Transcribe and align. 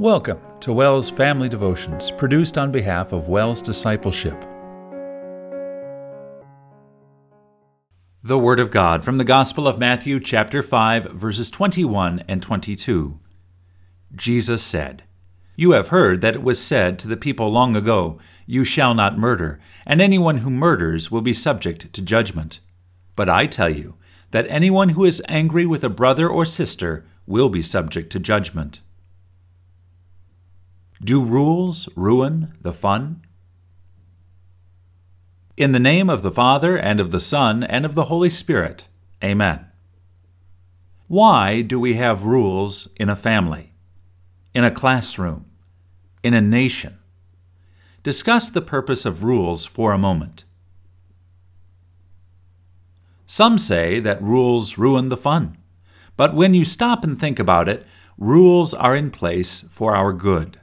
Welcome 0.00 0.40
to 0.58 0.72
WELS 0.72 1.08
Family 1.08 1.48
Devotions, 1.48 2.10
produced 2.10 2.58
on 2.58 2.72
behalf 2.72 3.12
of 3.12 3.28
WELS 3.28 3.62
Discipleship. 3.62 4.34
The 8.20 8.36
Word 8.36 8.58
of 8.58 8.72
God 8.72 9.04
from 9.04 9.18
the 9.18 9.24
Gospel 9.24 9.68
of 9.68 9.78
Matthew, 9.78 10.18
chapter 10.18 10.64
5, 10.64 11.12
verses 11.12 11.48
21 11.48 12.24
and 12.26 12.42
22. 12.42 13.20
Jesus 14.16 14.64
said, 14.64 15.04
You 15.54 15.70
have 15.70 15.90
heard 15.90 16.22
that 16.22 16.34
it 16.34 16.42
was 16.42 16.60
said 16.60 16.98
to 16.98 17.06
the 17.06 17.16
people 17.16 17.48
long 17.52 17.76
ago, 17.76 18.18
You 18.46 18.64
shall 18.64 18.94
not 18.94 19.16
murder, 19.16 19.60
and 19.86 20.02
anyone 20.02 20.38
who 20.38 20.50
murders 20.50 21.12
will 21.12 21.22
be 21.22 21.32
subject 21.32 21.92
to 21.92 22.02
judgment. 22.02 22.58
But 23.14 23.28
I 23.28 23.46
tell 23.46 23.70
you 23.70 23.94
that 24.32 24.46
anyone 24.48 24.88
who 24.88 25.04
is 25.04 25.22
angry 25.28 25.66
with 25.66 25.84
a 25.84 25.88
brother 25.88 26.28
or 26.28 26.44
sister 26.44 27.06
will 27.28 27.48
be 27.48 27.62
subject 27.62 28.10
to 28.10 28.18
judgment. 28.18 28.80
Do 31.04 31.22
rules 31.22 31.86
ruin 31.96 32.54
the 32.62 32.72
fun? 32.72 33.20
In 35.54 35.72
the 35.72 35.78
name 35.78 36.08
of 36.08 36.22
the 36.22 36.32
Father, 36.32 36.78
and 36.78 36.98
of 36.98 37.10
the 37.10 37.20
Son, 37.20 37.62
and 37.62 37.84
of 37.84 37.94
the 37.94 38.04
Holy 38.04 38.30
Spirit. 38.30 38.88
Amen. 39.22 39.66
Why 41.06 41.60
do 41.60 41.78
we 41.78 41.94
have 41.94 42.24
rules 42.24 42.88
in 42.96 43.10
a 43.10 43.16
family, 43.16 43.74
in 44.54 44.64
a 44.64 44.70
classroom, 44.70 45.44
in 46.22 46.32
a 46.32 46.40
nation? 46.40 46.98
Discuss 48.02 48.48
the 48.48 48.62
purpose 48.62 49.04
of 49.04 49.22
rules 49.22 49.66
for 49.66 49.92
a 49.92 49.98
moment. 49.98 50.44
Some 53.26 53.58
say 53.58 54.00
that 54.00 54.22
rules 54.22 54.78
ruin 54.78 55.10
the 55.10 55.18
fun, 55.18 55.58
but 56.16 56.34
when 56.34 56.54
you 56.54 56.64
stop 56.64 57.04
and 57.04 57.20
think 57.20 57.38
about 57.38 57.68
it, 57.68 57.86
rules 58.16 58.72
are 58.72 58.96
in 58.96 59.10
place 59.10 59.66
for 59.68 59.94
our 59.94 60.14
good. 60.14 60.60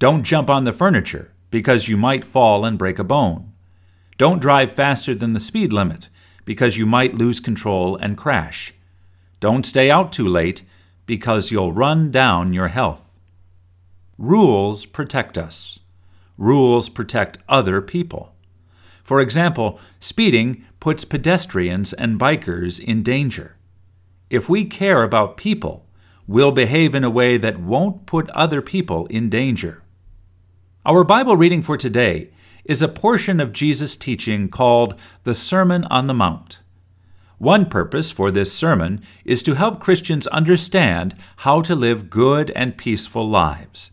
Don't 0.00 0.22
jump 0.22 0.48
on 0.48 0.64
the 0.64 0.72
furniture 0.72 1.30
because 1.50 1.86
you 1.86 1.94
might 1.98 2.24
fall 2.24 2.64
and 2.64 2.78
break 2.78 2.98
a 2.98 3.04
bone. 3.04 3.52
Don't 4.16 4.40
drive 4.40 4.72
faster 4.72 5.14
than 5.14 5.34
the 5.34 5.38
speed 5.40 5.74
limit 5.74 6.08
because 6.46 6.78
you 6.78 6.86
might 6.86 7.18
lose 7.18 7.38
control 7.38 7.96
and 7.96 8.16
crash. 8.16 8.72
Don't 9.40 9.66
stay 9.66 9.90
out 9.90 10.10
too 10.10 10.26
late 10.26 10.62
because 11.04 11.50
you'll 11.50 11.74
run 11.74 12.10
down 12.10 12.54
your 12.54 12.68
health. 12.68 13.20
Rules 14.16 14.86
protect 14.86 15.36
us. 15.36 15.80
Rules 16.38 16.88
protect 16.88 17.36
other 17.46 17.82
people. 17.82 18.34
For 19.04 19.20
example, 19.20 19.78
speeding 19.98 20.64
puts 20.80 21.04
pedestrians 21.04 21.92
and 21.92 22.18
bikers 22.18 22.80
in 22.80 23.02
danger. 23.02 23.58
If 24.30 24.48
we 24.48 24.64
care 24.64 25.02
about 25.02 25.36
people, 25.36 25.84
we'll 26.26 26.52
behave 26.52 26.94
in 26.94 27.04
a 27.04 27.10
way 27.10 27.36
that 27.36 27.60
won't 27.60 28.06
put 28.06 28.30
other 28.30 28.62
people 28.62 29.04
in 29.08 29.28
danger. 29.28 29.79
Our 30.86 31.04
Bible 31.04 31.36
reading 31.36 31.60
for 31.60 31.76
today 31.76 32.30
is 32.64 32.80
a 32.80 32.88
portion 32.88 33.38
of 33.38 33.52
Jesus' 33.52 33.98
teaching 33.98 34.48
called 34.48 34.94
the 35.24 35.34
Sermon 35.34 35.84
on 35.84 36.06
the 36.06 36.14
Mount. 36.14 36.60
One 37.36 37.66
purpose 37.66 38.10
for 38.10 38.30
this 38.30 38.50
sermon 38.50 39.02
is 39.26 39.42
to 39.42 39.56
help 39.56 39.78
Christians 39.78 40.26
understand 40.28 41.14
how 41.36 41.60
to 41.60 41.74
live 41.74 42.08
good 42.08 42.50
and 42.56 42.78
peaceful 42.78 43.28
lives. 43.28 43.90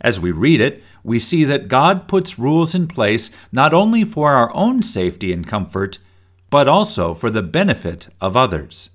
As 0.00 0.20
we 0.20 0.32
read 0.32 0.60
it, 0.60 0.82
we 1.04 1.20
see 1.20 1.44
that 1.44 1.68
God 1.68 2.08
puts 2.08 2.36
rules 2.36 2.74
in 2.74 2.88
place 2.88 3.30
not 3.52 3.72
only 3.72 4.02
for 4.02 4.32
our 4.32 4.52
own 4.56 4.82
safety 4.82 5.32
and 5.32 5.46
comfort, 5.46 6.00
but 6.50 6.66
also 6.66 7.14
for 7.14 7.30
the 7.30 7.42
benefit 7.42 8.08
of 8.20 8.36
others. 8.36 8.90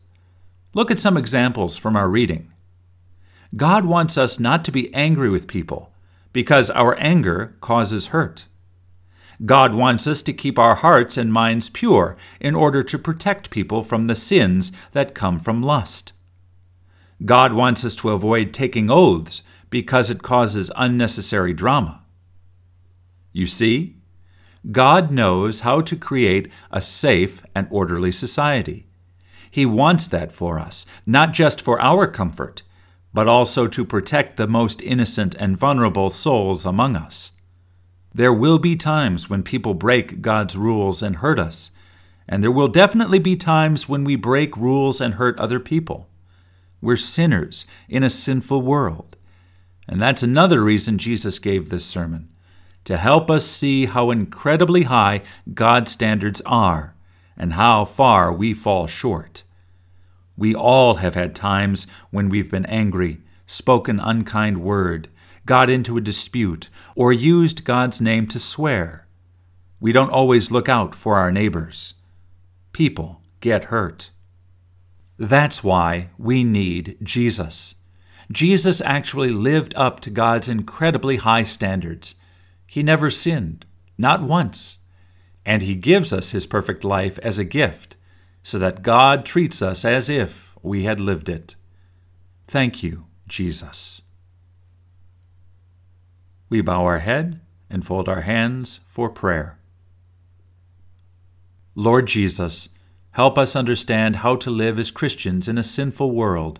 Look 0.74 0.92
at 0.92 1.00
some 1.00 1.16
examples 1.16 1.78
from 1.78 1.96
our 1.96 2.10
reading. 2.10 2.52
God 3.56 3.86
wants 3.86 4.18
us 4.18 4.42
not 4.42 4.66
to 4.66 4.74
be 4.74 4.94
angry 4.94 5.30
with 5.30 5.48
people 5.48 5.93
because 6.34 6.70
our 6.72 7.00
anger 7.00 7.56
causes 7.62 8.08
hurt. 8.08 8.46
God 9.46 9.74
wants 9.74 10.08
us 10.08 10.22
to 10.24 10.34
keep 10.34 10.60
our 10.60 10.76
hearts 10.76 11.18
and 11.18 11.32
minds 11.32 11.70
pure 11.70 12.18
in 12.40 12.56
order 12.56 12.84
to 12.84 13.00
protect 13.00 13.50
people 13.50 13.84
from 13.84 14.04
the 14.04 14.16
sins 14.16 14.72
that 14.92 15.16
come 15.16 15.40
from 15.40 15.62
lust. 15.62 16.14
God 17.26 17.54
wants 17.54 17.86
us 17.86 17.96
to 17.98 18.10
avoid 18.10 18.54
taking 18.54 18.90
oaths 18.90 19.44
because 19.70 20.10
it 20.10 20.24
causes 20.24 20.72
unnecessary 20.76 21.54
drama. 21.54 22.04
You 23.32 23.48
see, 23.48 23.98
God 24.72 25.12
knows 25.12 25.62
how 25.62 25.82
to 25.82 25.96
create 25.96 26.50
a 26.72 26.80
safe 26.80 27.44
and 27.56 27.68
orderly 27.70 28.12
society. 28.12 28.88
He 29.50 29.66
wants 29.66 30.08
that 30.08 30.32
for 30.32 30.60
us, 30.60 30.86
not 31.06 31.34
just 31.34 31.62
for 31.62 31.82
our 31.82 32.08
comfort, 32.08 32.64
but 33.14 33.28
also 33.28 33.68
to 33.68 33.86
protect 33.86 34.38
the 34.38 34.48
most 34.48 34.82
innocent 34.82 35.36
and 35.40 35.58
vulnerable 35.58 36.10
souls 36.10 36.66
among 36.66 36.96
us. 36.96 37.32
There 38.14 38.34
will 38.34 38.60
be 38.60 38.76
times 38.76 39.30
when 39.30 39.44
people 39.44 39.74
break 39.74 40.22
God's 40.22 40.58
rules 40.58 41.02
and 41.02 41.18
hurt 41.18 41.40
us, 41.40 41.72
and 42.28 42.44
there 42.44 42.52
will 42.52 42.68
definitely 42.68 43.20
be 43.20 43.36
times 43.36 43.90
when 43.90 44.04
we 44.04 44.16
break 44.16 44.56
rules 44.58 45.02
and 45.02 45.16
hurt 45.16 45.38
other 45.38 45.60
people. 45.60 46.08
We're 46.82 46.96
sinners 46.96 47.66
in 47.88 48.04
a 48.04 48.10
sinful 48.10 48.62
world. 48.62 49.16
And 49.88 50.02
that's 50.02 50.24
another 50.24 50.62
reason 50.62 50.98
Jesus 50.98 51.40
gave 51.40 51.70
this 51.70 51.86
sermon 51.86 52.30
to 52.86 52.98
help 52.98 53.32
us 53.32 53.46
see 53.46 53.86
how 53.86 54.12
incredibly 54.12 54.84
high 54.84 55.22
God's 55.54 55.92
standards 55.92 56.42
are 56.46 56.96
and 57.38 57.54
how 57.54 57.86
far 57.86 58.32
we 58.32 58.54
fall 58.54 58.88
short. 58.88 59.44
We 60.36 60.56
all 60.56 60.96
have 60.96 61.16
had 61.16 61.36
times 61.36 61.88
when 62.10 62.30
we've 62.30 62.50
been 62.50 62.66
angry, 62.66 63.20
spoken 63.46 64.00
unkind 64.00 64.64
word, 64.64 65.10
got 65.46 65.70
into 65.70 65.98
a 65.98 66.02
dispute, 66.02 66.70
or 66.96 67.14
used 67.14 67.66
God's 67.66 68.02
name 68.02 68.28
to 68.28 68.40
swear. 68.40 69.08
We 69.80 69.92
don't 69.92 70.12
always 70.12 70.52
look 70.52 70.70
out 70.70 70.96
for 70.96 71.18
our 71.18 71.32
neighbors. 71.32 71.94
People 72.72 73.22
get 73.42 73.66
hurt. 73.66 74.10
That's 75.18 75.64
why 75.64 76.10
we 76.18 76.44
need 76.44 76.98
Jesus. 77.04 77.76
Jesus 78.32 78.82
actually 78.82 79.30
lived 79.30 79.74
up 79.76 80.00
to 80.00 80.10
God's 80.10 80.50
incredibly 80.50 81.18
high 81.18 81.44
standards. 81.44 82.16
He 82.66 82.82
never 82.82 83.10
sinned, 83.10 83.66
not 83.98 84.24
once. 84.24 84.80
And 85.46 85.62
He 85.62 85.76
gives 85.76 86.12
us 86.12 86.32
His 86.32 86.48
perfect 86.48 86.84
life 86.84 87.20
as 87.20 87.38
a 87.38 87.44
gift 87.44 87.96
so 88.44 88.60
that 88.60 88.84
God 88.84 89.26
treats 89.26 89.62
us 89.62 89.86
as 89.86 90.10
if 90.10 90.54
we 90.62 90.84
had 90.84 91.00
lived 91.00 91.30
it. 91.30 91.56
Thank 92.48 92.84
you, 92.84 93.06
Jesus. 93.28 94.02
We 96.50 96.62
bow 96.62 96.84
our 96.86 97.00
head 97.00 97.40
and 97.70 97.86
fold 97.86 98.08
our 98.08 98.22
hands 98.22 98.82
for 98.88 99.10
prayer. 99.10 99.58
Lord 101.74 102.06
Jesus, 102.06 102.70
help 103.12 103.38
us 103.38 103.56
understand 103.56 104.18
how 104.18 104.36
to 104.36 104.52
live 104.52 104.78
as 104.78 104.92
Christians 104.92 105.48
in 105.48 105.58
a 105.58 105.64
sinful 105.64 106.12
world. 106.12 106.60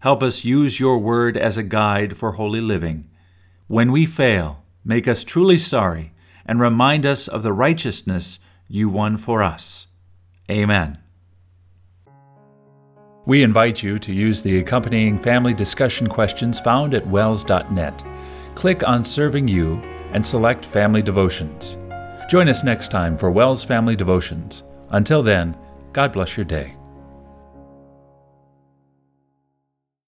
Help 0.00 0.22
us 0.22 0.44
use 0.44 0.78
your 0.78 0.98
word 0.98 1.36
as 1.36 1.56
a 1.56 1.62
guide 1.62 2.16
for 2.16 2.32
holy 2.32 2.60
living. 2.60 3.10
When 3.66 3.90
we 3.90 4.06
fail, 4.06 4.62
make 4.84 5.08
us 5.08 5.24
truly 5.24 5.58
sorry 5.58 6.12
and 6.46 6.60
remind 6.60 7.06
us 7.06 7.26
of 7.26 7.42
the 7.42 7.52
righteousness 7.52 8.38
you 8.68 8.88
won 8.88 9.16
for 9.16 9.42
us. 9.42 9.86
Amen. 10.50 10.98
We 13.26 13.42
invite 13.42 13.82
you 13.82 13.98
to 13.98 14.12
use 14.12 14.42
the 14.42 14.58
accompanying 14.58 15.18
family 15.18 15.54
discussion 15.54 16.06
questions 16.06 16.60
found 16.60 16.92
at 16.94 17.06
wels.net. 17.06 18.04
Click 18.54 18.86
on 18.86 19.04
Serving 19.04 19.48
You 19.48 19.76
and 20.12 20.24
select 20.24 20.64
Family 20.64 21.02
Devotions. 21.02 21.76
Join 22.28 22.48
us 22.48 22.64
next 22.64 22.90
time 22.90 23.16
for 23.16 23.30
WELS 23.30 23.64
Family 23.64 23.96
Devotions. 23.96 24.62
Until 24.90 25.22
then, 25.22 25.56
God 25.92 26.12
bless 26.12 26.36
your 26.36 26.44
day. 26.44 26.76